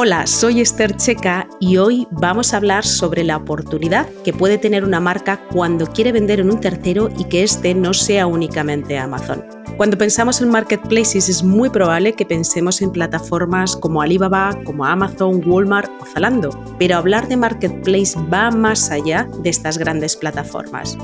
[0.00, 4.84] Hola, soy Esther Checa y hoy vamos a hablar sobre la oportunidad que puede tener
[4.84, 9.44] una marca cuando quiere vender en un tercero y que este no sea únicamente Amazon.
[9.76, 15.42] Cuando pensamos en marketplaces es muy probable que pensemos en plataformas como Alibaba, como Amazon,
[15.44, 20.96] Walmart o Zalando, pero hablar de marketplace va más allá de estas grandes plataformas.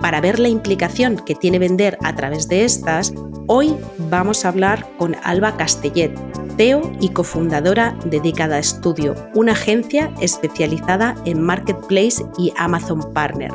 [0.00, 3.12] Para ver la implicación que tiene vender a través de estas,
[3.46, 3.76] hoy
[4.08, 6.14] vamos a hablar con Alba Castellet,
[6.60, 13.52] Y cofundadora de Decada Studio, una agencia especializada en Marketplace y Amazon Partner.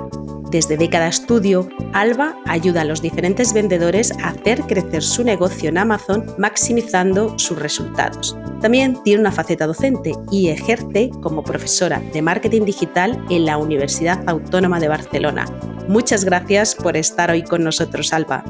[0.51, 5.79] Desde Decada Studio, Alba ayuda a los diferentes vendedores a hacer crecer su negocio en
[5.79, 8.37] Amazon maximizando sus resultados.
[8.61, 14.23] También tiene una faceta docente y ejerce como profesora de marketing digital en la Universidad
[14.27, 15.45] Autónoma de Barcelona.
[15.89, 18.45] Muchas gracias por estar hoy con nosotros, Alba.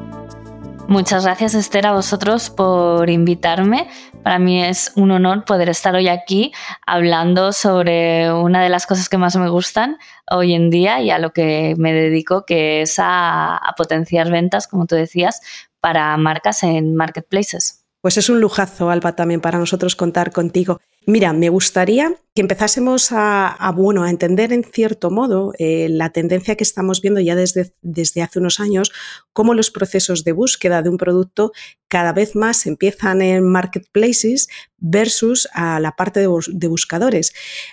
[0.86, 3.88] Muchas gracias Esther a vosotros por invitarme.
[4.24, 6.50] Para mí es un honor poder estar hoy aquí
[6.86, 9.98] hablando sobre una de las cosas que más me gustan
[10.30, 14.86] hoy en día y a lo que me dedico, que es a, potenciar ventas, como
[14.86, 15.42] tú decías,
[15.78, 17.83] para marcas en marketplaces.
[18.04, 20.78] Pues es un lujazo, Alba, también para nosotros contar contigo.
[21.06, 26.54] Mira, me gustaría que empezásemos a, bueno, a entender en cierto modo eh, la tendencia
[26.54, 28.92] que estamos viendo ya desde, desde hace unos años,
[29.32, 31.52] cómo los procesos de búsqueda de un producto
[31.88, 37.32] cada vez más empiezan en marketplaces versus a la parte de, de buscadores.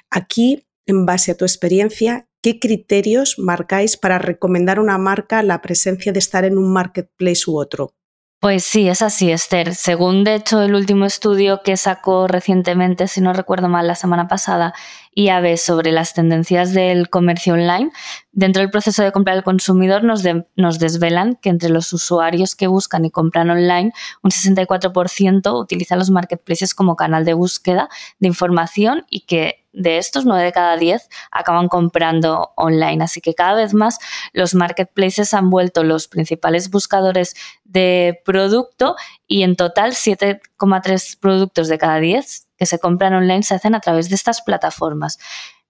[0.09, 5.61] Aquí, en base a tu experiencia, ¿qué criterios marcáis para recomendar a una marca la
[5.61, 7.95] presencia de estar en un marketplace u otro?
[8.41, 9.75] Pues sí, es así, Esther.
[9.75, 14.27] Según de hecho el último estudio que sacó recientemente, si no recuerdo mal, la semana
[14.27, 14.73] pasada,
[15.13, 17.91] IAB sobre las tendencias del comercio online,
[18.31, 20.23] dentro del proceso de compra del consumidor nos,
[20.55, 23.93] nos desvelan que entre los usuarios que buscan y compran online,
[24.23, 30.25] un 64% utilizan los marketplaces como canal de búsqueda de información y que de estos,
[30.25, 33.03] 9 de cada 10 acaban comprando online.
[33.03, 33.99] Así que cada vez más
[34.33, 38.95] los marketplaces han vuelto los principales buscadores de producto
[39.27, 43.79] y en total 7,3 productos de cada 10 que se compran online se hacen a
[43.79, 45.17] través de estas plataformas.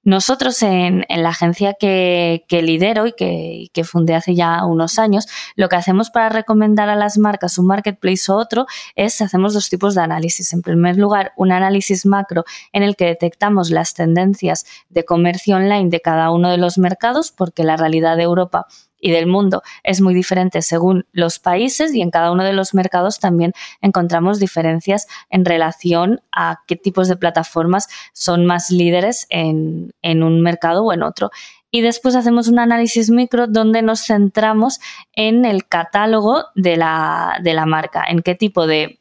[0.04, 5.70] Nosotros en, la agencia que, lidero y que, que, fundé hace ya unos años, lo
[5.70, 9.94] que hacemos para recomendar a las marcas un marketplace u otro es hacemos dos tipos
[9.94, 10.54] de análisis.
[10.54, 15.90] En primer lugar, un análisis macro en el que detectamos las tendencias de comercio online
[15.90, 18.66] de cada uno de los mercados, porque la realidad de Europa
[19.02, 19.64] y del mundo.
[19.84, 24.40] Es muy diferente según los países y en cada uno de los mercados también encontramos
[24.40, 30.84] diferencias en relación a qué tipos de plataformas son más líderes en, en un mercado
[30.84, 31.32] o en otro.
[31.72, 34.80] Y después hacemos un análisis micro donde nos centramos
[35.14, 39.01] en el catálogo de la, de la marca, en qué tipo de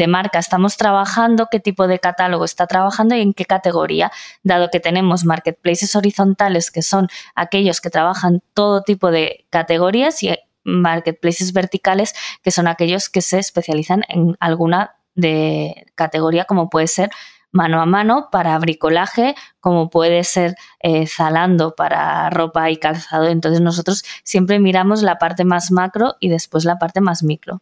[0.00, 4.10] de marca estamos trabajando, qué tipo de catálogo está trabajando y en qué categoría,
[4.42, 10.34] dado que tenemos marketplaces horizontales que son aquellos que trabajan todo tipo de categorías y
[10.64, 17.10] marketplaces verticales que son aquellos que se especializan en alguna de categoría como puede ser
[17.52, 23.26] mano a mano para bricolaje, como puede ser eh, Zalando para ropa y calzado.
[23.26, 27.60] Entonces nosotros siempre miramos la parte más macro y después la parte más micro.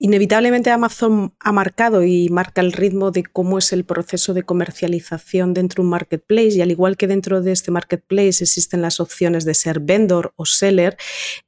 [0.00, 5.54] Inevitablemente Amazon ha marcado y marca el ritmo de cómo es el proceso de comercialización
[5.54, 9.44] dentro de un marketplace y al igual que dentro de este marketplace existen las opciones
[9.44, 10.96] de ser vendor o seller,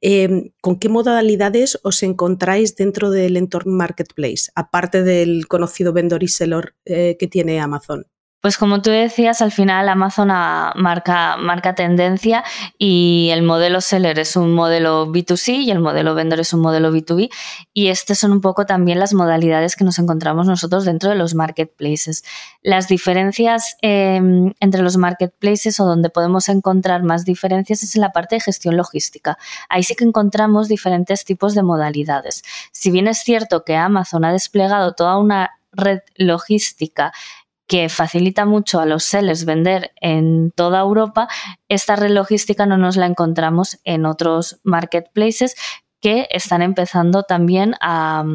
[0.01, 6.27] em, ¿con qué modalidades os encontráis dentro del entorno marketplace, aparte del conocido vendor y
[6.27, 8.05] seller eh, que tiene Amazon?
[8.41, 12.43] Pues como tú decías, al final Amazon marca, tendencia
[12.75, 16.91] y el modelo seller es un modelo B2C y el modelo vendor es un modelo
[16.91, 17.29] B2B
[17.71, 21.35] y estas son un poco también las modalidades que nos encontramos nosotros dentro de los
[21.35, 22.23] marketplaces.
[22.63, 28.11] Las diferencias em, entre los marketplaces o donde podemos encontrar más diferencias es en la
[28.11, 29.37] parte de gestión logística.
[29.69, 32.43] Ahí sí que encontramos diferentes tipos de modalidades.
[32.71, 37.13] Si bien es cierto que Amazon ha desplegado toda una red logística
[37.71, 41.29] que facilita mucho a los sellers vender en toda Europa,
[41.69, 45.55] esta red logística no nos la encontramos en otros marketplaces
[46.01, 48.25] que están empezando también a,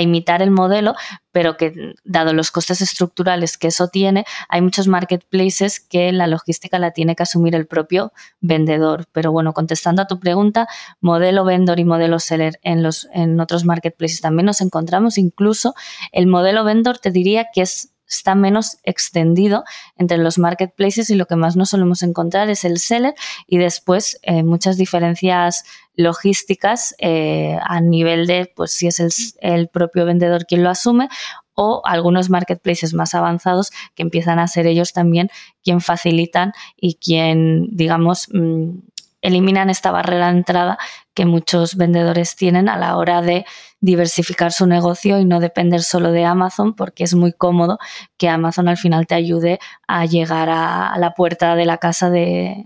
[0.00, 0.94] imitar el modelo,
[1.30, 6.78] pero que dado los costes estructurales que eso tiene, hay muchos marketplaces que la logística
[6.78, 9.08] la tiene que asumir el propio vendedor.
[9.12, 10.68] Pero bueno, contestando a tu pregunta,
[11.02, 15.18] modelo vendor y modelo seller en, los, en otros marketplaces también nos encontramos.
[15.18, 15.74] Incluso
[16.12, 19.64] el modelo vendor te diría que es está menos extendido
[19.96, 23.14] entre los marketplaces y lo que más nos solemos encontrar es el seller
[23.46, 25.64] y después eh, muchas diferencias
[25.94, 31.08] logísticas eh, a nivel de pues si es el, propio vendedor quien lo asume
[31.54, 35.30] o algunos marketplaces más avanzados que empiezan a ser ellos también
[35.64, 38.78] quien facilitan y quien digamos mm,
[39.26, 40.78] eliminan esta barrera de entrada
[41.14, 43.44] que muchos vendedores tienen a la hora de
[43.80, 47.78] diversificar su negocio y no depender solo de Amazon, porque es muy cómodo
[48.16, 49.58] que Amazon al final te ayude
[49.88, 52.64] a llegar a, la puerta de la casa de,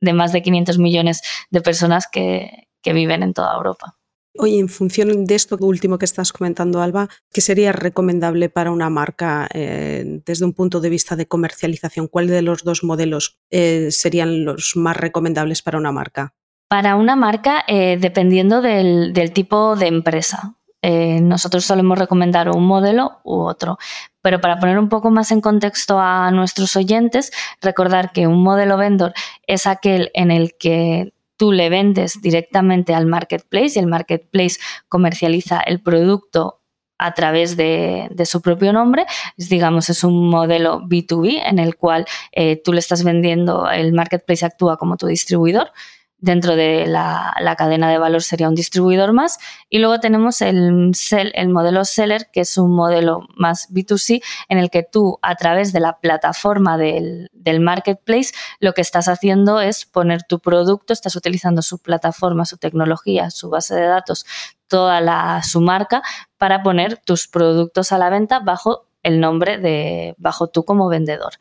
[0.00, 3.98] más de 500 millones de personas que, viven en toda Europa.
[4.36, 8.90] Oye, en función de esto último que estás comentando, Alba, ¿qué sería recomendable para una
[8.90, 12.08] marca eh, desde un punto de vista de comercialización?
[12.08, 16.34] ¿Cuál de los dos modelos eh, serían los más recomendables para una marca?
[16.68, 20.54] Para una marca, eh, dependiendo del, tipo de empresa.
[20.80, 23.78] Nosotros solemos recomendar un modelo u otro.
[24.22, 28.76] Pero para poner un poco más en contexto a nuestros oyentes, recordar que un modelo
[28.76, 29.12] vendor
[29.46, 34.58] es aquel en el que tú le vendes directamente al marketplace y el marketplace
[34.88, 36.60] comercializa el producto
[36.98, 39.06] a través de, su propio nombre.
[39.36, 44.44] digamos, es un modelo B2B en el cual eh, tú le estás vendiendo, el marketplace
[44.44, 45.70] actúa como tu distribuidor
[46.20, 49.38] dentro de la, cadena de valor sería un distribuidor más.
[49.70, 50.92] Y luego tenemos el,
[51.34, 55.72] el modelo seller, que es un modelo más B2C, en el que tú a través
[55.72, 57.30] de la plataforma del,
[57.60, 63.30] marketplace lo que estás haciendo es poner tu producto, estás utilizando su plataforma, su tecnología,
[63.30, 64.26] su base de datos,
[64.68, 66.02] toda la, su marca
[66.36, 71.32] para poner tus productos a la venta bajo el nombre de, bajo tú como vendedor.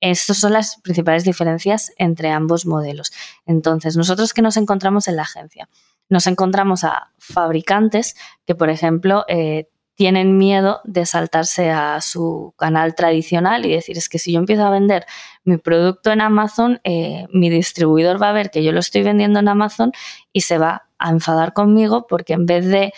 [0.00, 3.12] Estas son las principales diferencias entre ambos modelos.
[3.46, 5.68] Entonces, nosotros que nos encontramos en la agencia,
[6.08, 8.16] nos encontramos a fabricantes
[8.46, 9.68] que, por ejemplo, eh,
[10.00, 14.64] tienen miedo de saltarse a su canal tradicional y decir, es que si yo empiezo
[14.64, 15.04] a vender
[15.44, 19.40] mi producto en Amazon, eh, mi distribuidor va a ver que yo lo estoy vendiendo
[19.40, 19.92] en Amazon
[20.32, 22.94] y se va a enfadar conmigo porque en vez de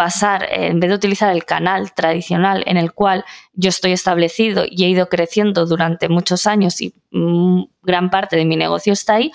[0.00, 4.84] pasar, en vez de utilizar el canal tradicional en el cual yo estoy establecido y
[4.84, 9.30] he ido creciendo durante muchos años y mm, gran parte de mi negocio está ahí,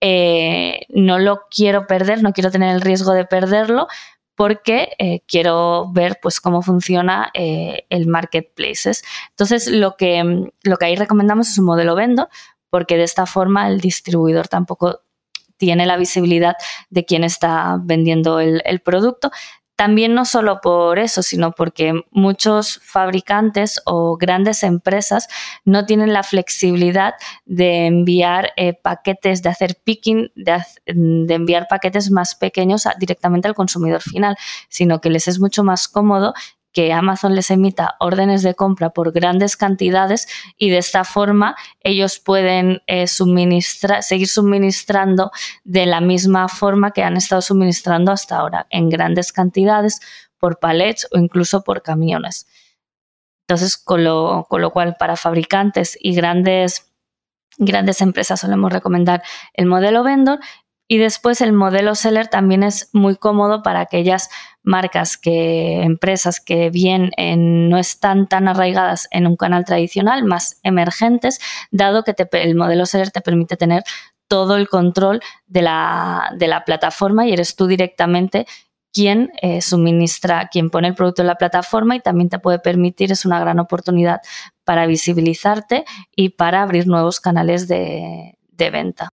[0.00, 3.88] eh, no lo quiero perder, no quiero tener el riesgo de perderlo
[4.36, 9.02] porque eh, quiero ver pues cómo funciona eh, el marketplaces.
[9.30, 12.28] Entonces, lo que, lo que ahí recomendamos es un modelo vendo,
[12.70, 15.00] porque de esta forma el distribuidor tampoco
[15.56, 16.54] tiene la visibilidad
[16.90, 19.32] de quién está vendiendo el producto.
[19.76, 25.28] También no solo por eso, sino porque muchos fabricantes o grandes empresas
[25.64, 32.36] no tienen la flexibilidad de enviar eh, paquetes, de hacer picking, de, enviar paquetes más
[32.36, 34.36] pequeños directamente al consumidor final,
[34.68, 36.34] sino que les es mucho más cómodo
[36.74, 40.26] que Amazon les emita órdenes de compra por grandes cantidades
[40.58, 45.30] y de esta forma ellos pueden eh, seguir suministrando
[45.62, 50.00] de la misma forma que han estado suministrando hasta ahora, en grandes cantidades,
[50.38, 52.46] por palets o incluso por camiones.
[53.46, 56.90] Entonces, con lo, con lo cual, para fabricantes y grandes
[57.56, 60.40] grandes empresas solemos recomendar el modelo vendor
[60.88, 64.28] y después el modelo seller también es muy cómodo para aquellas
[64.64, 67.12] marcas que, empresas que bien
[67.68, 71.38] no están tan arraigadas en un canal tradicional, más emergentes,
[71.70, 73.84] dado que el modelo seller te permite tener
[74.26, 78.46] todo el control de la, de la plataforma y eres tú directamente
[78.92, 83.12] quien eh, suministra, quien pone el producto en la plataforma y también te puede permitir,
[83.12, 84.20] es una gran oportunidad
[84.62, 89.08] para visibilizarte y para abrir nuevos canales de, de venta.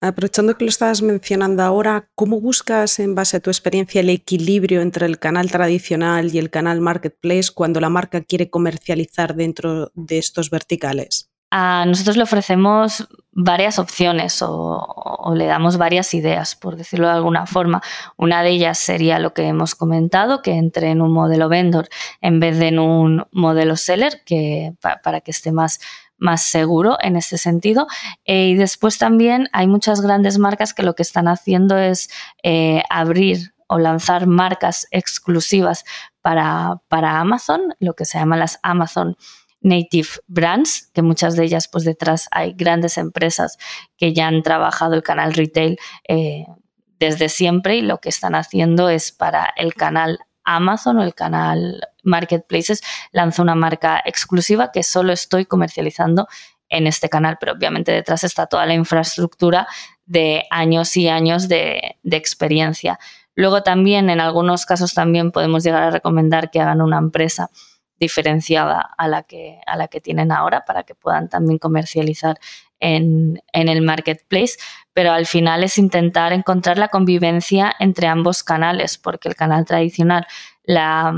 [0.00, 4.80] Aprovechando que lo estabas mencionando ahora, ¿cómo buscas en base a tu experiencia el equilibrio
[4.80, 10.18] entre el canal tradicional y el canal marketplace cuando la marca quiere comercializar dentro de
[10.18, 11.30] estos verticales?
[11.56, 17.46] A nosotros le ofrecemos varias opciones o, le damos varias ideas, por decirlo de alguna
[17.46, 17.80] forma.
[18.16, 21.88] Una de ellas sería lo que hemos comentado, que entre en un modelo vendor
[22.20, 25.78] en vez de en un modelo seller, que, para, que esté más
[26.16, 27.86] más seguro en este sentido.
[28.24, 32.10] Eh, y después también hay muchas grandes marcas que lo que están haciendo es
[32.42, 35.84] eh, abrir o lanzar marcas exclusivas
[36.20, 39.16] para, para Amazon, lo que se llama las Amazon
[39.60, 43.56] native brands, que muchas de ellas pues detrás hay grandes empresas
[43.96, 46.44] que ya han trabajado el canal retail eh,
[46.98, 51.80] desde siempre y lo que están haciendo es para el canal Amazon o el canal
[52.04, 52.82] Marketplaces
[53.12, 56.28] lanza una marca exclusiva que solo estoy comercializando
[56.68, 59.66] en este canal, pero obviamente detrás está toda la infraestructura
[60.06, 62.98] de años y años de, de experiencia.
[63.34, 67.50] Luego también, en algunos casos también podemos llegar a recomendar que hagan una empresa
[67.98, 72.38] diferenciada a la que, a la que tienen ahora para que puedan también comercializar
[72.80, 74.56] en, el marketplace,
[74.92, 80.26] pero al final es intentar encontrar la convivencia entre ambos canales, porque el canal tradicional,
[80.64, 81.14] la,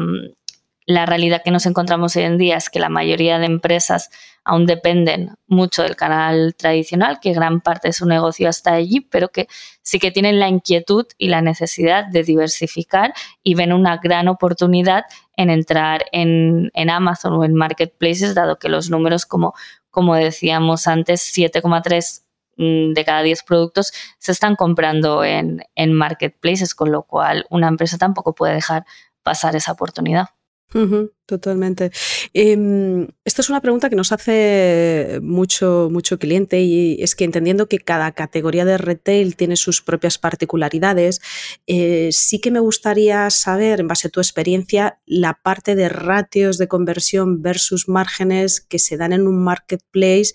[0.86, 4.08] la realidad que nos encontramos hoy en día es que la mayoría de empresas
[4.44, 9.28] aún dependen mucho del canal tradicional, que gran parte de su negocio está allí, pero
[9.30, 9.48] que
[9.82, 13.12] sí que tienen la inquietud y la necesidad de diversificar
[13.42, 15.04] y ven una gran oportunidad
[15.36, 19.54] en entrar en, Amazon o en marketplaces, dado que los números, como,
[19.90, 22.22] como decíamos antes, 7,3
[22.58, 27.66] mm, de cada 10 productos se están comprando en, en marketplaces, con lo cual una
[27.66, 28.84] empresa tampoco puede dejar
[29.24, 30.35] pasar esa oportunidad
[30.74, 31.15] Mm-hmm.
[31.26, 31.90] Totalmente.
[32.32, 37.68] Em, esto es una pregunta que nos hace mucho, mucho cliente y es que entendiendo
[37.68, 41.20] que cada categoría de retail tiene sus propias particularidades,
[41.66, 46.58] eh, sí que me gustaría saber, en base a tu experiencia, la parte de ratios
[46.58, 50.32] de conversión versus márgenes que se dan en un marketplace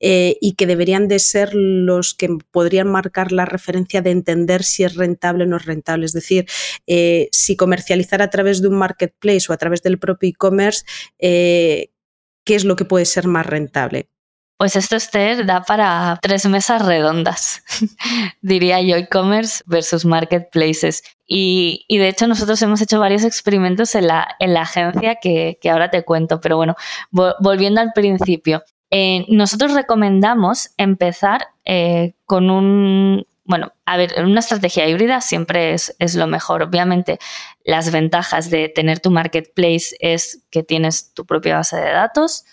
[0.00, 4.84] eh, y que deberían de ser los que podrían marcar la referencia de entender si
[4.84, 6.06] es rentable o no es rentable.
[6.06, 6.46] Es decir,
[6.86, 10.84] eh, si comercializar a través de un marketplace o a través del propio e-commerce,
[11.18, 11.90] eh,
[12.44, 14.08] ¿qué es lo que puede ser más rentable?
[14.60, 17.62] Pues esto, Esther, da para tres mesas redondas,
[18.42, 21.02] diría yo, e-commerce versus marketplaces.
[21.26, 25.90] Y, de hecho nosotros hemos hecho varios experimentos en la, en la agencia que, ahora
[25.90, 26.76] te cuento, pero bueno,
[27.10, 28.62] volviendo al principio.
[28.90, 36.14] Eh, nosotros recomendamos empezar eh, con un, bueno, a ver, una estrategia híbrida siempre es,
[36.14, 36.62] lo mejor.
[36.62, 37.18] Obviamente,
[37.64, 42.44] las ventajas de tener tu marketplace es que tienes tu propia base de datos,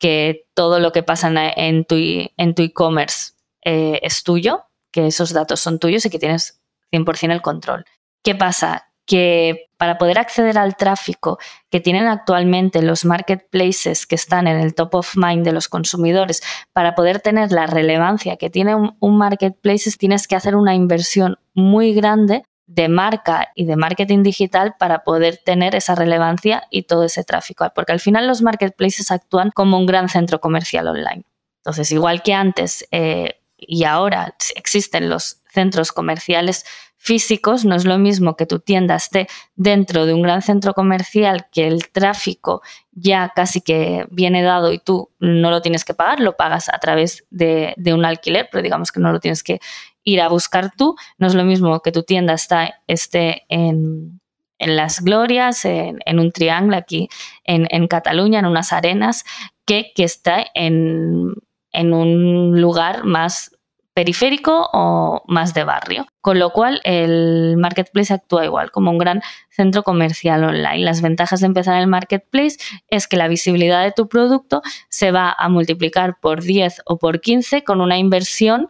[0.00, 5.32] que todo lo que pasa en tu en tu e-commerce eh, es tuyo, que esos
[5.32, 7.84] datos son tuyos y que tienes 100% el control.
[8.24, 8.89] ¿Qué pasa?
[9.10, 14.72] Que para poder acceder al tráfico que tienen actualmente los marketplaces que están en el
[14.76, 19.90] top of mind de los consumidores, para poder tener la relevancia que tiene un, marketplace,
[19.98, 25.40] tienes que hacer una inversión muy grande de marca y de marketing digital para poder
[25.44, 27.66] tener esa relevancia y todo ese tráfico.
[27.74, 31.24] Porque al final los marketplaces actúan como un gran centro comercial online.
[31.64, 36.64] Entonces, igual que antes eh, y ahora existen los centros comerciales
[37.02, 39.26] físicos, no es lo mismo que tu tienda esté
[39.56, 42.60] dentro de un gran centro comercial que el tráfico
[42.92, 46.78] ya casi que viene dado y tú no lo tienes que pagar, lo pagas a
[46.78, 49.60] través de, un alquiler, pero digamos que no lo tienes que
[50.04, 50.94] ir a buscar tú.
[51.16, 54.20] No es lo mismo que tu tienda está, esté en,
[54.58, 57.08] las glorias, en, un triángulo aquí
[57.44, 59.24] en, en, Cataluña, en unas arenas,
[59.64, 61.32] que, que está en,
[61.72, 63.56] en un lugar más
[63.94, 66.06] periférico o más de barrio.
[66.20, 70.84] Con lo cual, el marketplace actúa igual, como un gran centro comercial online.
[70.84, 75.34] Las ventajas de empezar el marketplace es que la visibilidad de tu producto se va
[75.36, 78.68] a multiplicar por 10 o por 15 con una inversión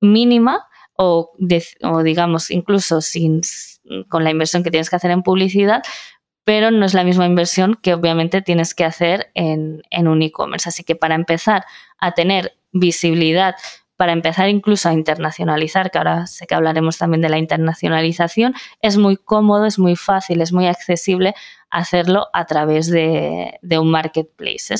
[0.00, 0.66] mínima
[0.96, 1.32] o,
[2.04, 3.40] digamos incluso sin,
[4.08, 5.82] con la inversión que tienes que hacer en publicidad,
[6.44, 10.68] pero no es la misma inversión que obviamente tienes que hacer en, en un e-commerce.
[10.68, 11.64] Así que para empezar
[11.98, 13.54] a tener visibilidad
[14.00, 18.96] para empezar incluso a internacionalizar, que ahora sé que hablaremos también de la internacionalización, es
[18.96, 21.34] muy cómodo, es muy fácil, es muy accesible
[21.68, 24.74] hacerlo a través de, un marketplace.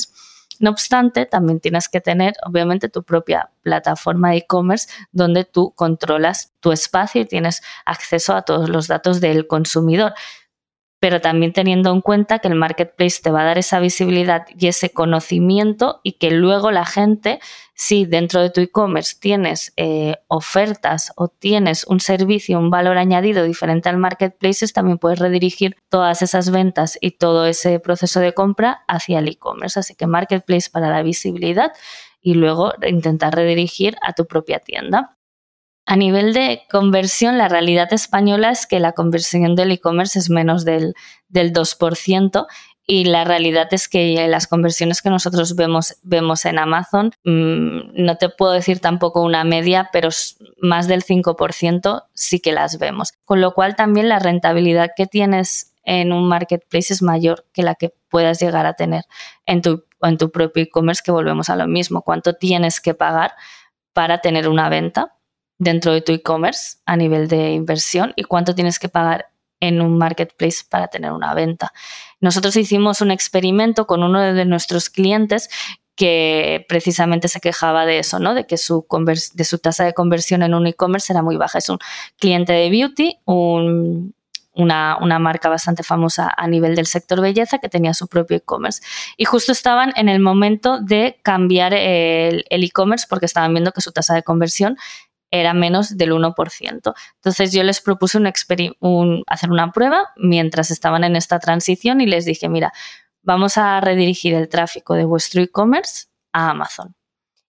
[0.59, 6.55] No obstante, también tienes que tener, obviamente, tu propia plataforma de e-commerce donde tú controlas
[6.61, 10.15] tu espacio y tienes acceso a todos los datos del consumidor
[11.01, 14.69] pero también teniendo en cuenta que el marketplace te va a dar esa visibilidad y
[14.69, 17.41] ese conocimiento y que luego la gente,
[17.75, 23.45] si dentro de tu e-commerce tienes eh, ofertas o tienes un servicio, un valor añadido
[23.45, 28.85] diferente al marketplace, también puedes redirigir todas esas ventas y todo ese proceso de compra
[28.87, 29.81] hacia el e-commerce.
[29.81, 31.73] Así que marketplace para la visibilidad
[32.21, 35.17] y luego intentar redirigir a tu propia tienda.
[35.91, 40.65] A nivel de conversión, la realidad española es que la conversión del e-commerce es menos
[40.65, 40.95] del,
[41.29, 42.47] del 2%
[42.87, 48.17] y la realidad es que las conversiones que nosotros vemos, vemos en Amazon, mm, no
[48.19, 50.11] te puedo decir tampoco una media, pero
[50.63, 53.15] más del 5% sí que las vemos.
[53.25, 57.75] Con lo cual también la rentabilidad que tienes en un marketplace es mayor que la
[57.75, 59.07] que puedas llegar a tener
[59.45, 62.03] en tu, en tu propio e-commerce, que volvemos a lo mismo.
[62.03, 63.33] ¿Cuánto tienes que pagar
[63.93, 65.17] para tener una venta
[65.61, 69.27] dentro de tu e-commerce a nivel de inversión y cuánto tienes que pagar
[69.61, 71.73] en un marketplace para tener una venta.
[72.19, 75.51] Nosotros hicimos un experimento con uno de nuestros clientes
[75.97, 78.33] que precisamente se quejaba de eso, ¿no?
[78.33, 78.87] De que su,
[79.35, 81.59] de su tasa de conversión en un e-commerce era muy baja.
[81.59, 81.79] Es un
[82.19, 88.09] cliente de beauty, una, marca bastante famosa a nivel del sector belleza que tenía su
[88.09, 88.81] propio e-commerce.
[89.19, 93.93] Y justo estaban en el momento de cambiar el e-commerce porque estaban viendo que su
[93.93, 94.79] tasa de conversión
[95.31, 96.95] era menos del 1%.
[97.15, 102.25] Entonces yo les propuse un, hacer una prueba mientras estaban en esta transición y les
[102.25, 102.73] dije, mira,
[103.23, 106.95] vamos a redirigir el tráfico de vuestro e-commerce a Amazon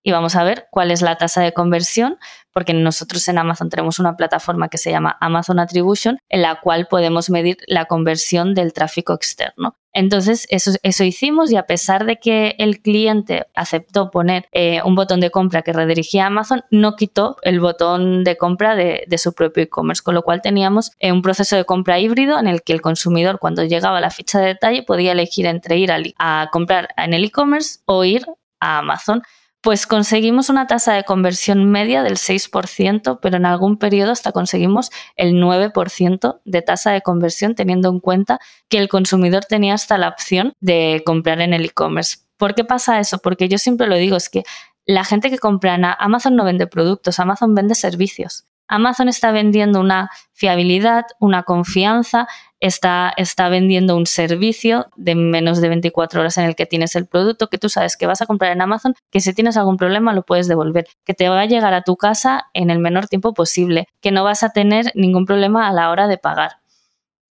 [0.03, 2.17] y vamos a ver cuál es la tasa de conversión,
[2.53, 6.87] porque nosotros en Amazon tenemos una plataforma que se llama Amazon Attribution, en la cual
[6.87, 9.75] podemos medir la conversión del tráfico externo.
[9.93, 14.95] Entonces, eso, eso hicimos y a pesar de que el cliente aceptó poner eh, un
[14.95, 19.33] botón de compra que redirigía a Amazon, no quitó el botón de compra de, su
[19.33, 22.73] propio e-commerce, con lo cual teníamos eh, un proceso de compra híbrido en el que
[22.73, 26.89] el consumidor cuando llegaba a la ficha de detalle podía elegir entre ir a comprar
[26.97, 28.25] en el e-commerce o ir
[28.61, 29.21] a Amazon
[29.61, 34.89] pues conseguimos una tasa de conversión media del 6%, pero en algún periodo hasta conseguimos
[35.15, 38.39] el 9% de tasa de conversión, teniendo en cuenta
[38.69, 42.17] que el consumidor tenía hasta la opción de comprar en el e-commerce.
[42.37, 43.19] ¿Por qué pasa eso?
[43.19, 44.43] Porque yo siempre lo digo, es que
[44.85, 48.45] la gente que compra en Amazon no vende productos, Amazon vende servicios.
[48.71, 52.27] Amazon está vendiendo una fiabilidad, una confianza,
[52.61, 57.05] está, está vendiendo un servicio de menos de 24 horas en el que tienes el
[57.05, 60.13] producto, que tú sabes que vas a comprar en Amazon, que si tienes algún problema
[60.13, 63.33] lo puedes devolver, que te va a llegar a tu casa en el menor tiempo
[63.33, 66.61] posible, que no vas a tener ningún problema a la hora de pagar.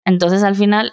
[0.05, 0.93] Entonces, al final,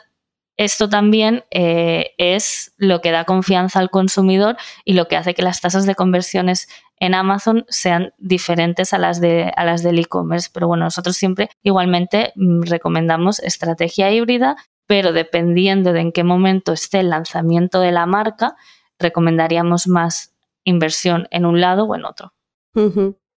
[0.56, 4.55] esto también eh, es lo que da confianza al consumidor
[4.86, 9.22] y lo que hace que las tasas de conversiones en Amazon sean diferentes a las,
[9.22, 10.50] de, a las del e-commerce.
[10.51, 14.57] Pero bueno, nosotros siempre igualmente mm, recomendamos estrategia híbrida,
[14.88, 18.55] pero dependiendo de en qué momento esté el lanzamiento de la marca,
[19.00, 22.33] recomendaríamos más inversión en un lado o en otro.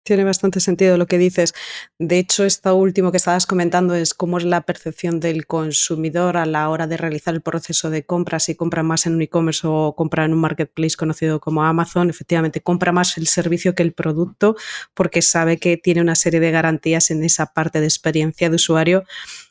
[0.09, 1.53] Tiene bastante sentido lo que dices.
[1.99, 6.47] De hecho, esto último que estabas comentando es cómo es la percepción del consumidor a
[6.47, 9.95] la hora de realizar el proceso de compra, si compra más en un e-commerce o
[9.95, 12.09] compra en un marketplace conocido como Amazon.
[12.09, 14.57] Efectivamente, compra más el servicio que el producto
[14.95, 19.05] porque sabe que tiene una serie de garantías en esa parte de experiencia de usuario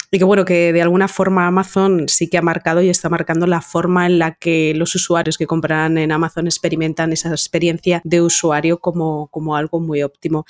[0.10, 3.46] y que bueno, que de alguna forma Amazon sí que ha marcado y está marcando
[3.46, 8.22] la forma en la que los usuarios que compran en Amazon experimentan esa experiencia de
[8.22, 10.46] usuario como, como algo muy óptimo.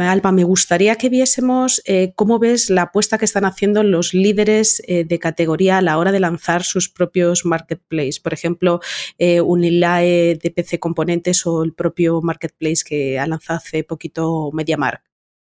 [0.00, 4.82] Alba, me gustaría que viésemos eh, cómo ves la apuesta que están haciendo los líderes
[4.88, 8.18] eh, de categoría a la hora de lanzar sus propios marketplaces.
[8.18, 8.80] Por ejemplo,
[9.18, 15.02] eh, Unilae de PC Componentes o el propio marketplace que ha lanzado hace poquito MediaMark.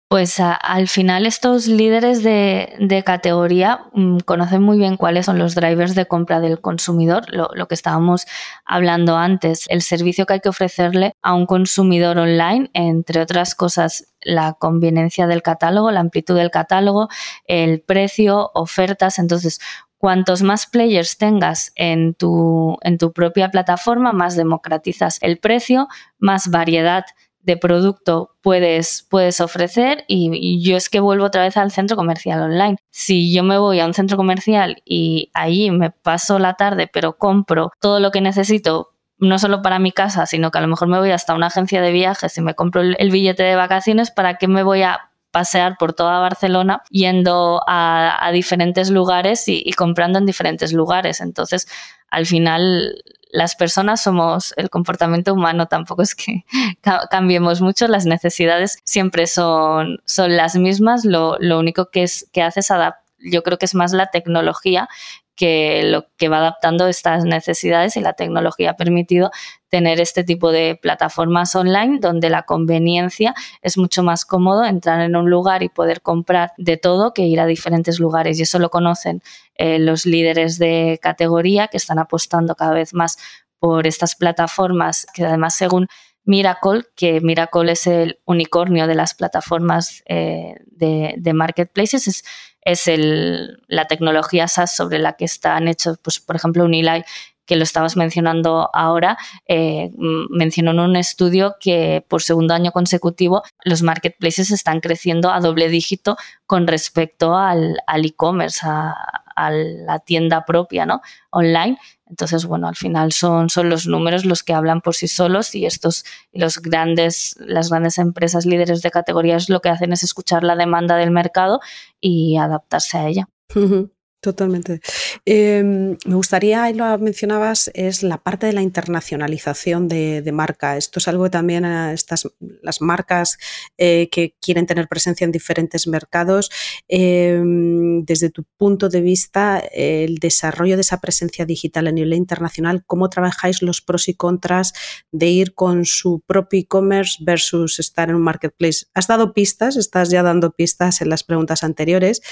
[0.08, 5.96] Pues al final estos líderes de, categoría mm, conocen muy bien cuáles son los drivers
[5.96, 8.28] de compra del consumidor, lo, lo, que estábamos
[8.66, 14.14] hablando antes, el servicio que hay que ofrecerle a un consumidor online, entre otras cosas,
[14.22, 17.10] la conveniencia del catálogo, la amplitud del catálogo,
[17.48, 19.18] el precio, ofertas.
[19.18, 19.60] Entonces,
[19.98, 25.88] cuantos más players tengas en tu, en tu propia plataforma, más democratizas el precio,
[26.20, 27.06] más variedad
[27.46, 32.42] de producto puedes, puedes ofrecer y, yo es que vuelvo otra vez al centro comercial
[32.42, 32.78] online.
[32.90, 37.18] Si yo me voy a un centro comercial y allí me paso la tarde pero
[37.18, 40.90] compro todo lo que necesito no solo para mi casa, sino que a lo mejor
[40.90, 44.36] me voy hasta una agencia de viajes y me compro el, billete de vacaciones, ¿para
[44.38, 50.18] qué me voy a pasear por toda Barcelona yendo a, diferentes lugares y, y, comprando
[50.18, 51.20] en diferentes lugares.
[51.20, 51.68] Entonces,
[52.10, 53.04] al final,
[53.36, 56.46] las personas somos el comportamiento humano, tampoco es que
[57.12, 62.42] cambiemos mucho, las necesidades siempre son, son las mismas, lo, lo único que, es, que
[62.42, 64.88] hace es adaptar yo creo que es más la tecnología
[65.36, 69.32] que lo que va adaptando estas necesidades y la tecnología ha permitido
[69.70, 75.16] tener este tipo de plataformas online donde la conveniencia es mucho más cómodo entrar en
[75.16, 78.40] un lugar y poder comprar de todo que ir a diferentes lugares.
[78.40, 79.22] Y eso lo conocen
[79.56, 83.18] eh, los líderes de categoría que están apostando cada vez más
[83.60, 85.88] por estas plataformas que además según
[86.26, 92.24] Miracle, que Miracle es el unicornio de las plataformas eh, de, marketplaces, es,
[92.66, 97.04] es el, la tecnología SaaS sobre la que están hechos, pues, por ejemplo, Unilay,
[97.46, 99.92] que lo estabas mencionando ahora, eh,
[100.30, 105.70] mencionó en un estudio que por segundo año consecutivo los marketplaces están creciendo a doble
[105.70, 108.96] dígito con respecto al e-commerce, a,
[109.36, 111.02] a la tienda propia, ¿no?
[111.30, 111.78] Online.
[112.08, 115.66] Entonces, bueno, al final son, son los números los que hablan por sí solos y
[115.66, 120.56] estos, los grandes, las grandes empresas líderes de categorías lo que hacen es escuchar la
[120.56, 121.60] demanda del mercado
[122.00, 123.30] y adaptarse a ella.
[124.26, 124.82] Totalmente.
[125.24, 130.78] Em, me gustaría, y lo mencionabas, es la parte de la internacionalización de, marca.
[130.78, 132.28] Esto es algo que también a estas,
[132.64, 133.38] las marcas
[133.78, 136.50] eh, que quieren tener presencia en diferentes mercados,
[136.88, 142.84] em, desde tu punto de vista, el desarrollo de esa presencia digital a nivel internacional,
[142.88, 144.74] ¿cómo trabajáis los pros y contras
[145.12, 148.88] de ir con su propio e-commerce versus estar en un marketplace?
[148.96, 152.24] Has dado pistas, estás ya dando pistas en las preguntas anteriores,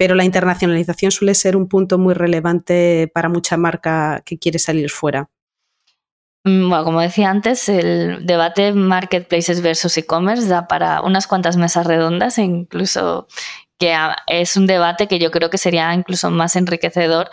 [0.00, 4.90] pero la internacionalización suele ser un punto muy relevante para mucha marca que quiere salir
[4.90, 5.30] fuera.
[6.44, 11.86] Mm, bueno, como decía antes, el debate marketplaces versus e-commerce da para unas cuantas mesas
[11.86, 13.28] redondas e incluso
[13.78, 13.94] que
[14.26, 17.30] es un debate que yo creo que sería incluso más enriquecedor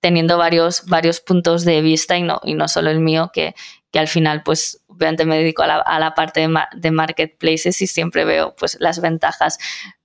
[0.00, 3.54] teniendo varios, varios puntos de vista y no, y no solo el mío, que,
[3.92, 7.80] que al final, pues, obviamente me dedico a la, a la parte de, de, marketplaces
[7.82, 9.58] y siempre veo, pues, las ventajas,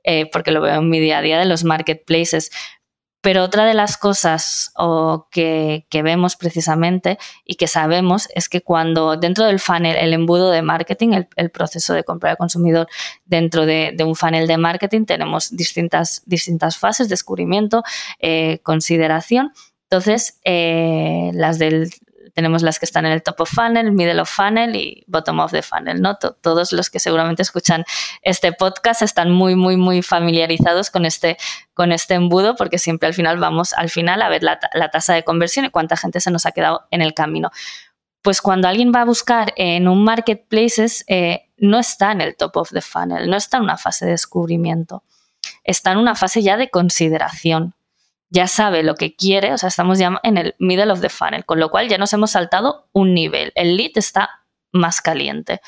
[0.04, 2.52] eh, porque lo veo en mi día a día de los marketplaces.
[3.21, 8.62] Pero otra de las cosas o que, que, vemos precisamente y que sabemos es que
[8.62, 12.88] cuando dentro del funnel, el embudo de marketing, el, el proceso de compra del consumidor
[13.25, 17.84] dentro de, de, un funnel de marketing, tenemos distintas, distintas fases, descubrimiento,
[18.19, 19.51] eh, consideración.
[19.89, 21.91] Entonces, eh, las del
[22.36, 25.52] tenemos las que están en el top of funnel, middle of funnel y bottom of
[25.52, 26.17] the funnel, ¿no?
[26.17, 27.86] todos los que seguramente escuchan
[28.21, 31.38] este podcast están muy, muy, muy familiarizados con este,
[31.74, 34.60] con este embudo porque siempre al final vamos al final a ver la,
[34.91, 37.52] tasa de conversión y cuánta gente se nos ha quedado en el camino.
[38.21, 42.58] Pues cuando alguien va a buscar en un marketplace, eh, no está en el top
[42.58, 45.04] of the funnel, no está en una fase de descubrimiento,
[45.63, 47.76] está en una fase ya de consideración
[48.29, 51.45] ya sabe lo que quiere, o sea, estamos ya en el middle of the funnel,
[51.45, 53.51] con lo cual ya nos hemos saltado un nivel.
[53.55, 54.29] El lead está
[54.71, 55.61] más caliente.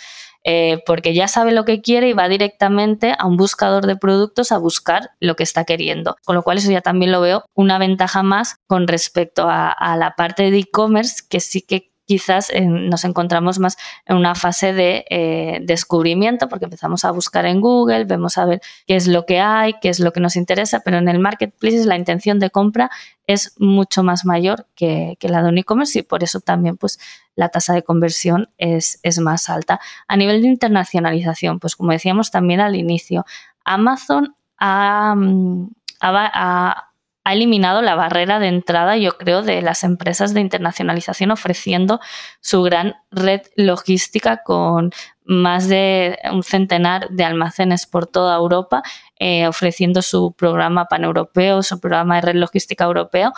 [0.44, 4.54] Eh, porque ya sabe lo que quiere y va directamente a un buscador de productos
[4.54, 6.16] a buscar lo que está queriendo.
[6.24, 9.98] Con lo cual eso ya también lo veo una ventaja más con respecto a, a
[9.98, 15.06] la parte de e-commerce que sí que quizás nos encontramos más en una fase de
[15.10, 19.42] eh, descubrimiento porque empezamos a buscar en Google, vemos a ver qué es lo que
[19.42, 22.90] hay, qué es lo que nos interesa, pero en el marketplace la intención de compra
[23.28, 26.98] es mucho más mayor que, la de un e-commerce y por eso también pues,
[27.36, 29.82] la tasa de conversión es, más alta.
[30.08, 33.26] A nivel de internacionalización, pues como decíamos también al inicio,
[33.66, 36.87] Amazon ha, mm, ha,
[37.28, 42.00] ha eliminado la barrera de entrada, yo creo, de las empresas de internacionalización ofreciendo
[42.40, 44.92] su gran red logística con
[45.26, 48.82] más de un centenar de almacenes por toda Europa,
[49.20, 53.34] eh, ofreciendo su programa paneuropeo, su programa de red logística europeo,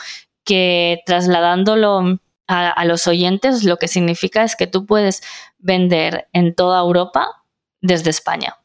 [0.45, 5.23] que trasladándolo a, a los oyentes, lo que significa es que tú puedes
[5.57, 7.27] vender en toda Europa
[7.81, 8.55] desde España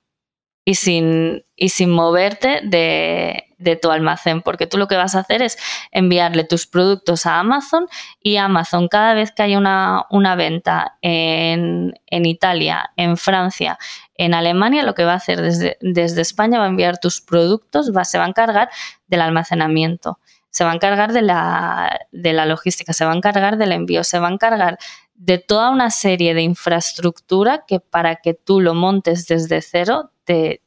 [0.67, 5.21] y sin, y sin moverte de, de, tu almacén, porque tú lo que vas a
[5.21, 5.59] hacer es
[5.91, 7.87] enviarle tus productos a Amazon
[8.21, 13.79] y Amazon cada vez que haya una, una venta en, en, Italia, en Francia,
[14.17, 17.93] en Alemania, lo que va a hacer desde, desde España va a enviar tus productos,
[17.95, 18.69] va, se va a encargar
[19.07, 20.19] del almacenamiento,
[20.51, 24.05] se va a encargar de la, de la logística, se va a encargar del envío,
[24.05, 24.79] se va a encargar
[25.15, 30.64] de toda una serie de infraestructura que para que tú lo montes desde cero te,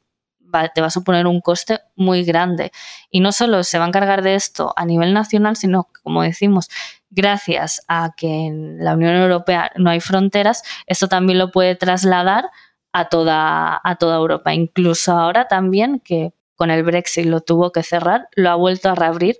[0.54, 2.72] va, te va a suponer un coste muy grande.
[3.10, 6.68] Y no solo se va a encargar de esto a nivel nacional, sino como decimos,
[7.10, 12.50] gracias a que en la Unión Europea no hay fronteras, esto también lo puede trasladar
[12.92, 14.54] a toda, a toda Europa.
[14.54, 18.94] Incluso ahora también que con el Brexit lo tuvo que cerrar, lo ha vuelto a
[18.94, 19.38] reabrir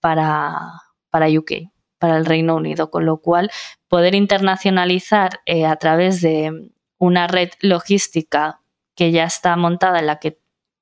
[0.00, 1.52] para, para UK,
[1.98, 3.50] para el Reino Unido, con lo cual
[3.88, 8.60] poder internacionalizar eh, a través de una red logística
[8.94, 10.39] que ya está montada en la que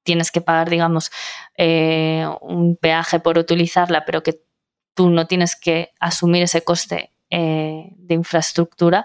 [0.08, 1.10] tienes que pagar, digamos,
[1.58, 4.40] eh, un peaje por utilizarla, pero que
[4.94, 9.04] tú no tienes que asumir ese coste eh, de infraestructura,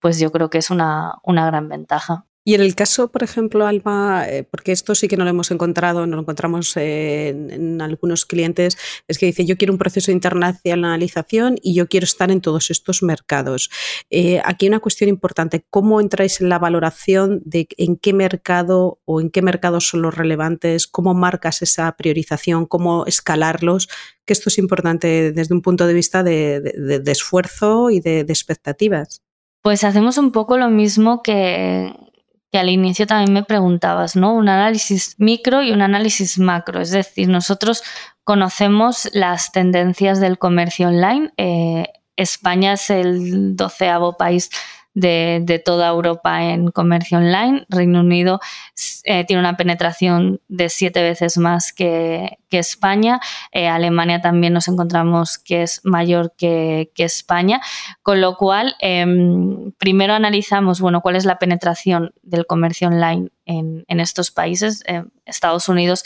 [0.00, 2.26] pues yo creo que es una, una gran ventaja.
[2.50, 5.52] Y en el caso, por ejemplo, Alba, eh, porque esto sí que no lo hemos
[5.52, 10.14] encontrado, no lo encontramos en, algunos clientes, es que dice, yo quiero un proceso de
[10.14, 13.70] internacionalización y yo quiero estar en todos estos mercados.
[14.10, 19.20] Eh, aquí una cuestión importante, ¿cómo entráis en la valoración de en qué mercado o
[19.20, 20.88] en qué mercados son los relevantes?
[20.88, 22.66] ¿Cómo marcas esa priorización?
[22.66, 23.88] ¿Cómo escalarlos?
[24.24, 29.22] Que esto es importante desde un punto de vista de, esfuerzo y de expectativas.
[29.62, 31.92] Pues hacemos un poco lo mismo que,
[32.50, 34.34] que al inicio también me preguntabas, ¿no?
[34.34, 36.80] Un análisis micro y un análisis macro.
[36.80, 37.82] Es decir, nosotros
[38.24, 41.32] conocemos las tendencias del comercio online.
[41.36, 41.86] Eh,
[42.16, 44.50] España es el doceavo país
[45.00, 47.66] de, toda Europa en comercio online.
[47.68, 48.40] Reino Unido
[49.04, 53.20] eh, tiene una penetración de siete veces más que, España.
[53.52, 57.60] Eh, Alemania también nos encontramos que es mayor que, España.
[58.02, 63.84] Con lo cual, em, primero analizamos, bueno, cuál es la penetración del comercio online en,
[63.88, 64.82] en estos países.
[65.24, 66.04] Estados Unidos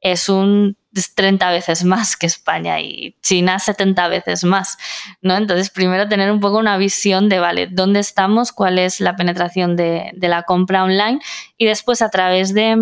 [0.00, 0.76] es un
[1.14, 4.78] 30 veces más que España y China 70 veces más,
[5.20, 5.36] ¿no?
[5.36, 8.52] Entonces, primero tener un poco una visión de, vale, ¿dónde estamos?
[8.52, 11.20] ¿Cuál es la penetración de, la compra online?
[11.58, 12.76] Y después, a través de,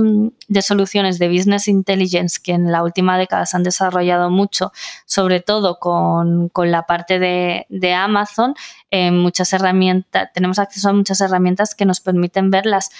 [0.60, 4.72] soluciones de Business Intelligence que en la última década se han desarrollado mucho,
[5.06, 8.54] sobre todo con, la parte de, Amazon,
[8.90, 12.90] eh, muchas herramientas, tenemos acceso a muchas herramientas que nos permiten ver las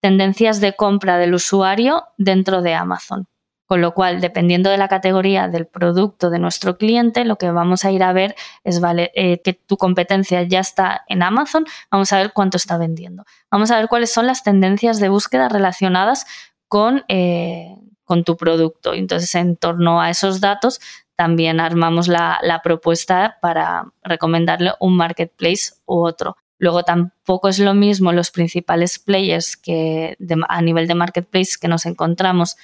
[0.00, 3.26] tendencias de compra del usuario dentro de Amazon.
[3.72, 7.86] Con lo cual, dependiendo de la categoría del producto de nuestro cliente, lo que vamos
[7.86, 8.82] a ir a ver es,
[9.14, 13.24] eh, que tu competencia ya está en Amazon, vamos a ver cuánto está vendiendo.
[13.50, 16.26] Vamos a ver cuáles son las tendencias de búsqueda relacionadas
[16.68, 18.92] con, eh, con tu producto.
[18.92, 20.78] Entonces, en torno a esos datos,
[21.16, 26.36] también armamos la, propuesta para recomendarle un marketplace u otro.
[26.58, 31.86] Luego tampoco es lo mismo los principales players que a nivel de marketplace que nos
[31.86, 32.56] encontramos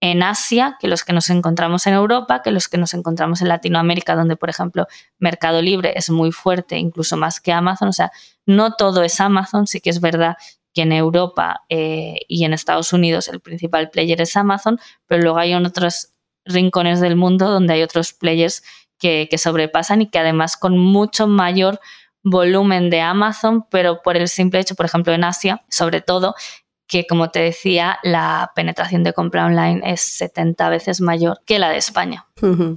[0.00, 3.48] en Asia que los que nos encontramos en Europa, que los que nos encontramos en
[3.48, 4.86] Latinoamérica, donde, por ejemplo,
[5.18, 7.88] Mercado Libre es muy fuerte, incluso más que Amazon.
[7.88, 8.12] O sea,
[8.44, 10.36] no todo es Amazon, sí que es verdad
[10.74, 15.38] que en Europa eh, y en Estados Unidos el principal player es Amazon, pero luego
[15.38, 16.12] hay otros
[16.44, 18.62] rincones del mundo donde hay otros players
[18.98, 21.80] que, que sobrepasan y que además con mucho mayor
[22.22, 26.34] volumen de Amazon, pero por el simple hecho, por ejemplo, en Asia, sobre todo,
[26.86, 31.70] que como te decía, la penetración de compra online es 70 veces mayor que la
[31.70, 32.26] de España.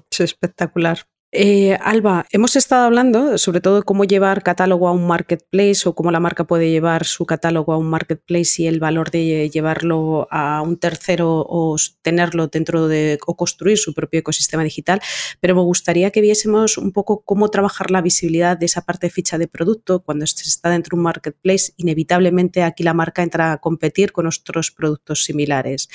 [0.09, 0.99] Es espectacular.
[1.31, 6.09] Eh, Alba, hemos estado hablando sobre todo cómo llevar catálogo a un marketplace o cómo
[6.09, 10.63] la marca puede llevar su catálogo a un marketplace y el valor de llevarlo a
[10.63, 15.01] un tercero o tenerlo dentro de o construir su propio ecosistema digital,
[15.39, 19.11] pero me gustaría que viésemos un poco cómo trabajar la visibilidad de esa parte de
[19.11, 21.73] ficha de producto cuando se está dentro de un marketplace.
[21.77, 25.89] Inevitablemente aquí la marca entra a competir con otros productos similares.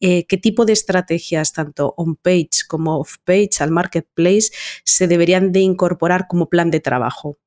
[0.00, 4.50] Eh, ¿Qué tipo de estrategias, tanto on-page como off-page al marketplace,
[4.84, 7.38] se deberían de incorporar como plan de trabajo?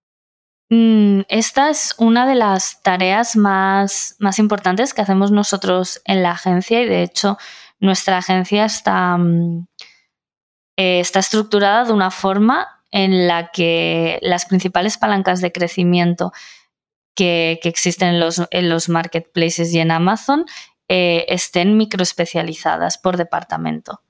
[0.70, 6.32] Mm, esta es una de las tareas más, más, importantes que hacemos nosotros en la
[6.32, 7.38] agencia y de hecho
[7.80, 9.68] nuestra agencia está, mm,
[10.78, 16.32] eh, está estructurada de una forma en la que las principales palancas de crecimiento
[17.16, 20.46] que, existen en los, en los, marketplaces y en Amazon
[20.88, 24.02] eh, estén microespecializadas por departamento.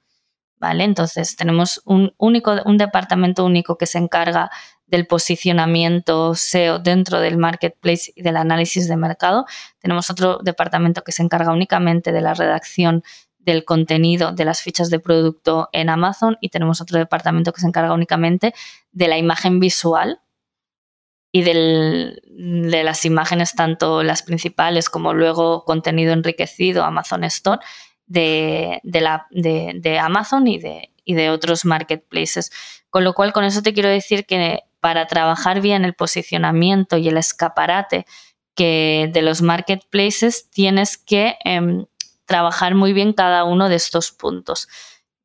[0.71, 4.49] Entonces tenemos un, único, un departamento único que se encarga
[4.88, 9.45] del posicionamiento SEO dentro del marketplace y del análisis de mercado.
[9.80, 13.04] Tenemos otro departamento que se encarga únicamente de la redacción
[13.39, 17.67] del contenido de las fichas de producto en Amazon y tenemos otro departamento que se
[17.67, 18.54] encarga únicamente
[18.91, 20.19] de la imagen visual
[21.32, 27.60] y de las imágenes, tanto las principales como luego contenido enriquecido, Amazon Store,
[28.08, 32.52] de, la, de, Amazon y de, y de otros marketplaces.
[32.89, 37.08] Con lo cual, con eso te quiero decir que para trabajar bien el posicionamiento y
[37.08, 38.06] el escaparate
[38.56, 41.86] que de los marketplaces tienes que em,
[42.26, 44.68] trabajar muy bien cada uno de estos puntos.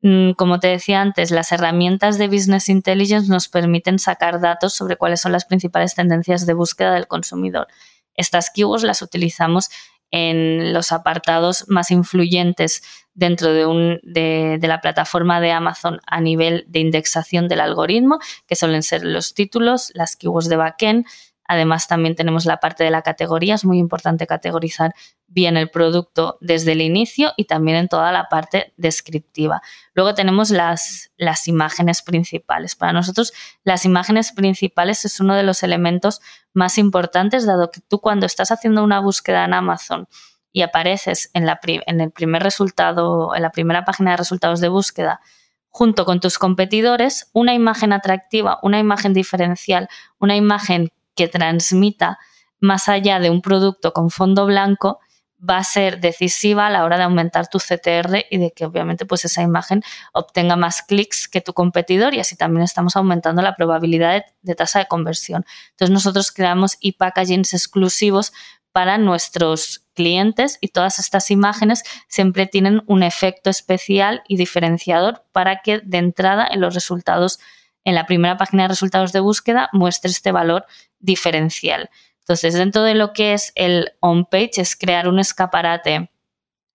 [0.01, 4.97] Mm, como te decía antes, las herramientas de Business Intelligence nos permiten sacar datos sobre
[4.97, 7.67] cuáles son las principales tendencias de búsqueda del consumidor.
[8.15, 9.69] Estas keywords las utilizamos
[10.11, 17.47] en los apartados más influyentes dentro de, la plataforma de Amazon a nivel de indexación
[17.47, 21.05] del algoritmo, que suelen ser los títulos, las keywords de backend,
[21.51, 23.55] Además, también tenemos la parte de la categoría.
[23.55, 24.93] Es muy importante categorizar
[25.27, 29.61] bien el producto desde el inicio y también en toda la parte descriptiva.
[29.93, 32.75] Luego tenemos las, las imágenes principales.
[32.75, 33.33] Para nosotros,
[33.65, 36.21] las imágenes principales es uno de los elementos
[36.53, 40.07] más importantes, dado que tú cuando estás haciendo una búsqueda en Amazon
[40.53, 44.69] y apareces en, la, en el primer resultado, en la primera página de resultados de
[44.69, 45.19] búsqueda,
[45.67, 52.19] junto con tus competidores, una imagen atractiva, una imagen diferencial, una imagen que transmita
[52.59, 54.99] más allá de un producto con fondo blanco,
[55.41, 59.05] va a ser decisiva a la hora de aumentar tu CTR y de que obviamente
[59.05, 59.81] pues esa imagen
[60.13, 64.55] obtenga más clics que tu competidor y así también estamos aumentando la probabilidad de, de
[64.55, 65.45] tasa de conversión.
[65.71, 68.33] Entonces nosotros creamos e-packagings exclusivos
[68.71, 75.61] para nuestros clientes y todas estas imágenes siempre tienen un efecto especial y diferenciador para
[75.61, 77.39] que de entrada en los resultados,
[77.83, 80.65] en la primera página de resultados de búsqueda, muestre este valor
[81.01, 81.89] diferencial.
[82.19, 86.11] Entonces, dentro de lo que es el on-page es crear un escaparate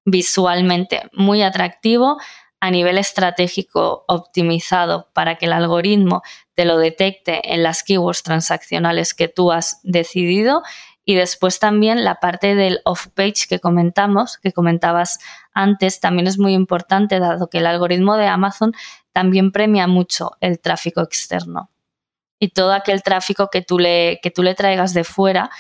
[0.04, 2.18] visualmente muy atractivo
[2.60, 6.22] a nivel estratégico optimizado para que el algoritmo
[6.54, 10.62] te lo detecte en las keywords transaccionales que tú has decidido
[11.04, 15.20] y después también la parte del off-page que comentamos, que comentabas
[15.52, 18.72] antes, también es muy importante, dado que el algoritmo de Amazon
[19.12, 21.70] también premia mucho el tráfico externo.
[22.38, 25.51] Y todo aquel tráfico que tú le, que tú le traigas de fuera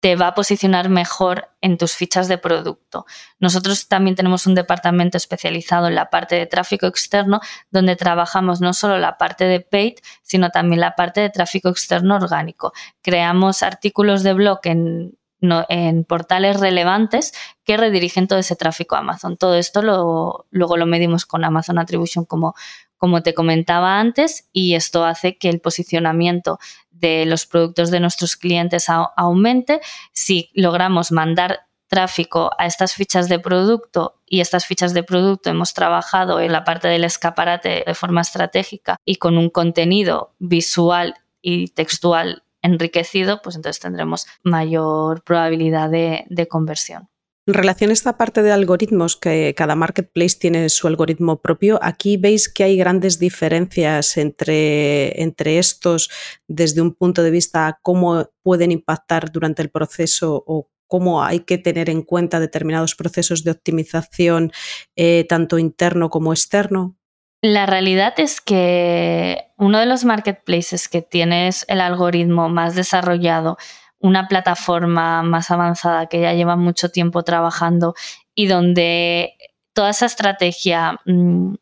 [0.00, 3.04] te va a posicionar mejor en tus fichas de producto.
[3.40, 8.72] Nosotros también tenemos un departamento especializado en la parte de tráfico externo, donde trabajamos no
[8.74, 12.72] solo la parte de paid, sino también la parte de tráfico externo orgánico.
[13.02, 17.32] Creamos artículos de blog en, en portales relevantes
[17.64, 19.36] que redirigen todo ese tráfico a Amazon.
[19.36, 22.54] Todo esto lo, luego lo medimos con Amazon Attribution como,
[22.98, 26.58] como te comentaba antes y esto hace que el posicionamiento
[26.90, 29.80] de los productos de nuestros clientes aumente.
[30.12, 35.72] Si logramos mandar tráfico a estas fichas de producto y estas fichas de producto hemos
[35.74, 41.68] trabajado en la parte del escaparate de forma estratégica y con un contenido visual y
[41.68, 47.08] textual enriquecido, pues entonces tendremos mayor probabilidad de, conversión.
[47.48, 52.18] En relación a esta parte de algoritmos, que cada marketplace tiene su algoritmo propio, aquí
[52.18, 56.10] veis que hay grandes diferencias entre, entre estos
[56.46, 61.56] desde un punto de vista cómo pueden impactar durante el proceso o cómo hay que
[61.56, 64.52] tener en cuenta determinados procesos de optimización,
[64.94, 66.98] eh, tanto interno como externo.
[67.40, 73.56] La realidad es que uno de los marketplaces que tienes el algoritmo más desarrollado
[74.00, 77.94] una plataforma más avanzada que ya lleva mucho tiempo trabajando
[78.34, 79.34] y donde
[79.72, 81.54] toda esa estrategia mm,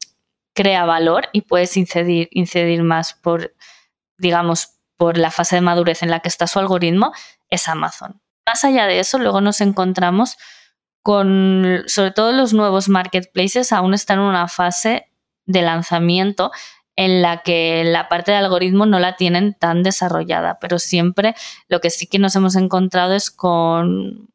[0.54, 3.54] crea valor y puedes incidir, incidir más por,
[4.18, 7.12] digamos, por la fase de madurez en la que está su algoritmo,
[7.48, 8.20] es Amazon.
[8.46, 10.36] Más allá de eso, luego nos encontramos
[11.02, 15.10] con, sobre todo los nuevos marketplaces, aún están en una fase
[15.44, 16.50] de lanzamiento
[16.96, 21.34] en la que la parte de algoritmo no la tienen tan desarrollada, pero siempre
[21.68, 24.30] lo que sí que nos hemos encontrado es con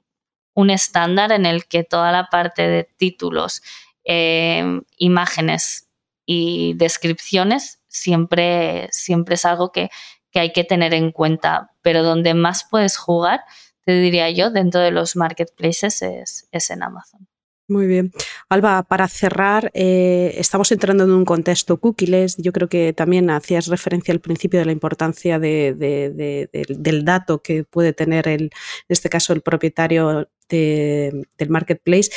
[0.54, 3.64] un estándar en el que toda la parte de títulos,
[4.04, 5.90] eh, imágenes
[6.26, 9.90] y descripciones siempre, siempre es algo que,
[10.34, 13.42] hay que tener en cuenta, pero donde más puedes jugar,
[13.84, 17.31] te diría yo, dentro de los marketplaces es en Amazon.
[17.72, 18.12] Muy bien.
[18.50, 22.36] Alba, para cerrar, eh, estamos entrando en un contexto cookies.
[22.36, 27.94] Yo creo que también hacías referencia al principio de la importancia del dato que puede
[27.94, 28.52] tener, el, en
[28.90, 32.10] este caso, el propietario del marketplace.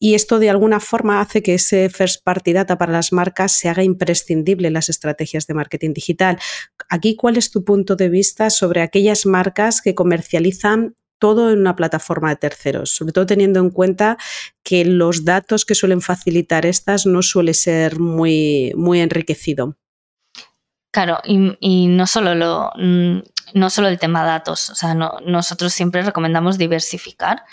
[0.00, 3.68] Y esto de alguna forma hace que ese first party data para las marcas se
[3.68, 6.36] haga imprescindible en las estrategias de marketing digital.
[6.88, 11.76] Aquí, ¿cuál es tu punto de vista sobre aquellas marcas que comercializan todo en una
[11.76, 14.18] plataforma de terceros, sobre todo teniendo en cuenta
[14.62, 19.76] que los datos que suelen facilitar estas no suele ser muy, muy enriquecido.
[20.92, 23.18] Claro, y, no solo lo mm,
[23.54, 27.44] no solo el tema datos, o sea, nosotros siempre recomendamos diversificar,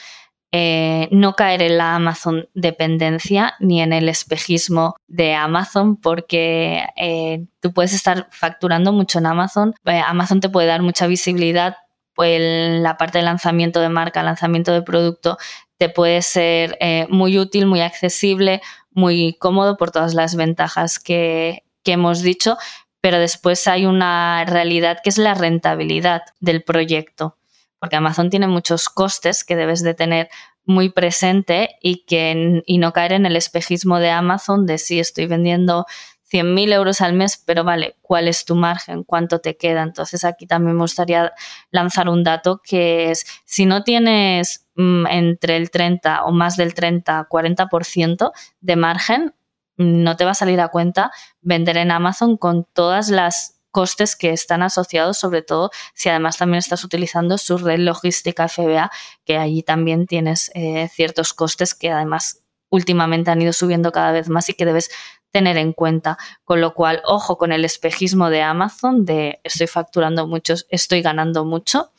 [0.51, 7.45] eh, no caer en la Amazon dependencia ni en el espejismo de Amazon, porque eh,
[7.59, 11.75] tú puedes estar facturando mucho en Amazon, eh, Amazon te puede dar mucha visibilidad
[12.13, 12.39] pues
[12.81, 15.37] la parte de lanzamiento de marca, lanzamiento de producto,
[15.77, 21.63] te puede ser eh, muy útil, muy accesible, muy cómodo por todas las ventajas que,
[21.85, 22.57] hemos dicho,
[23.01, 27.37] pero después hay una realidad que es la rentabilidad del proyecto,
[27.79, 30.29] porque Amazon tiene muchos costes que debes de tener
[30.63, 35.25] muy presente y, que, y no caer en el espejismo de Amazon de si estoy
[35.25, 35.85] vendiendo
[36.33, 39.03] 100.000 euros al mes, pero vale, ¿cuál es tu margen?
[39.03, 39.83] ¿Cuánto te queda?
[39.83, 41.31] Entonces aquí también me gustaría
[41.69, 46.73] lanzar un dato que es, si no tienes mm, entre el 30 o más del
[46.73, 48.31] 30, 40%
[48.61, 49.35] de margen,
[49.77, 51.11] no te va a salir a cuenta
[51.41, 56.59] vender en Amazon con todas las costes que están asociados, sobre todo si además también
[56.59, 58.91] estás utilizando su red logística FBA,
[59.25, 64.29] que allí también tienes eh, ciertos costes que además últimamente han ido subiendo cada vez
[64.29, 64.89] más y que debes
[65.33, 66.17] tener en cuenta.
[66.45, 71.43] Con lo cual, ojo con el espejismo de Amazon, de estoy facturando mucho, estoy ganando
[71.43, 71.91] mucho.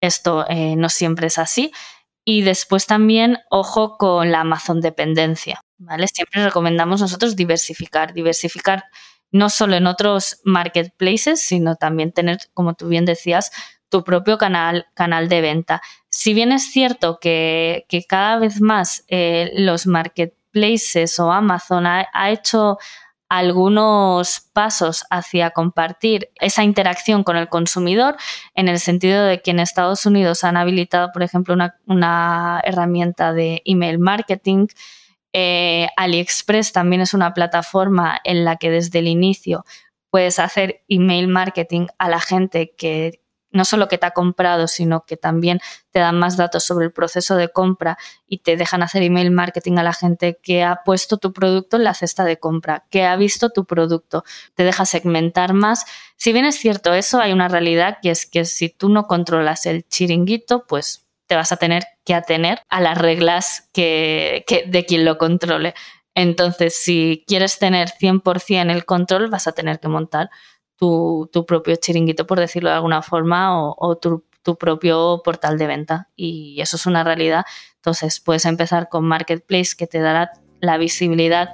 [0.00, 1.72] Esto eh, no siempre es así.
[2.24, 5.60] Y después también, ojo con la Amazon dependencia.
[5.78, 6.06] ¿vale?
[6.06, 8.84] Siempre recomendamos nosotros diversificar, diversificar
[9.32, 13.50] no solo en otros marketplaces, sino también tener, como tú bien decías,
[13.88, 15.82] tu propio canal, canal de venta.
[16.08, 20.39] Si bien es cierto que, cada vez más eh, los marketplaces
[21.18, 22.78] o Amazon ha, hecho
[23.28, 28.16] algunos pasos hacia compartir esa interacción con el consumidor,
[28.54, 33.32] en el sentido de que en Estados Unidos han habilitado, por ejemplo, una, una herramienta
[33.32, 34.66] de email marketing.
[35.32, 39.64] Eh, AliExpress también es una plataforma en la que desde el inicio
[40.10, 43.19] puedes hacer email marketing a la gente que
[43.50, 46.92] no solo que te ha comprado, sino que también te dan más datos sobre el
[46.92, 51.18] proceso de compra y te dejan hacer email marketing a la gente que ha puesto
[51.18, 54.24] tu producto en la cesta de compra, que ha visto tu producto,
[54.54, 55.84] te deja segmentar más.
[56.16, 59.66] Si bien es cierto eso, hay una realidad que es que si tú no controlas
[59.66, 65.04] el chiringuito, pues te vas a tener que atener a las reglas que, de quien
[65.04, 65.74] lo controle.
[66.14, 70.28] Entonces, si quieres tener 100% el control, vas a tener que montar
[70.80, 74.24] tu, propio chiringuito, por decirlo de alguna forma, o, tu,
[74.58, 76.08] propio portal de venta.
[76.16, 77.44] Y eso es una realidad.
[77.76, 81.50] Entonces, puedes empezar con Marketplace, que te dará la visibilidad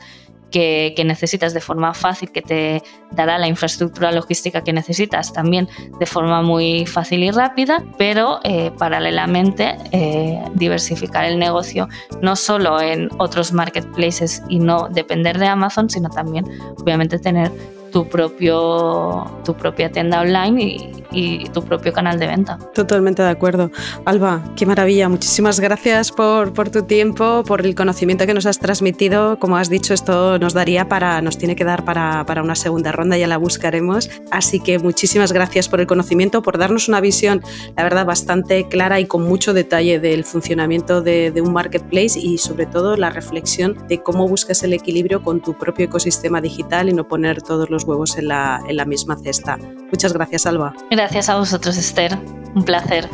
[0.50, 5.68] que, necesitas de forma fácil, que te dará la infraestructura logística que necesitas también
[5.98, 11.88] de forma muy fácil y rápida, pero eh, paralelamente eh, diversificar el negocio
[12.22, 16.46] no solo en otros marketplaces y no depender de Amazon, sino también
[16.80, 17.50] obviamente tener
[17.96, 22.58] tu, propio, tu propia tienda online y, tu propio canal de venta.
[22.74, 23.70] Totalmente de acuerdo.
[24.04, 25.08] Alba, qué maravilla.
[25.08, 29.38] Muchísimas gracias por, por, tu tiempo, por el conocimiento que nos has transmitido.
[29.38, 32.92] Como has dicho, esto nos daría para, nos tiene que dar para, para una segunda
[32.92, 34.10] ronda, ya la buscaremos.
[34.30, 37.40] Así que muchísimas gracias por el conocimiento, por darnos una visión,
[37.78, 42.36] la verdad, bastante clara y con mucho detalle del funcionamiento de, de un marketplace y
[42.36, 46.92] sobre todo la reflexión de cómo buscas el equilibrio con tu propio ecosistema digital y
[46.92, 49.58] no poner todos los huevos en la, en la misma cesta.
[49.90, 50.74] Muchas gracias, Alba.
[50.90, 52.18] Gracias a vosotros, Esther.
[52.54, 53.08] Un placer.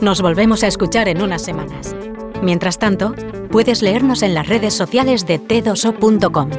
[0.00, 1.94] Nos volvemos a escuchar en unas semanas.
[2.42, 3.14] Mientras tanto,
[3.50, 6.50] puedes leernos en las redes sociales de t2o.com.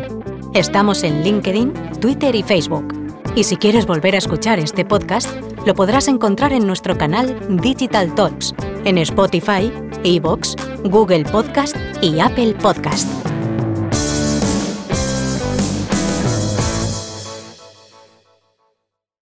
[0.54, 2.94] Estamos en LinkedIn, Twitter y Facebook.
[3.36, 5.30] Y si quieres volver a escuchar este podcast,
[5.66, 8.56] lo podrás encontrar en nuestro canal Digital Talks,
[8.86, 9.72] en Spotify,
[10.04, 10.56] Evox,
[10.86, 13.27] Google Podcast y Apple Podcast.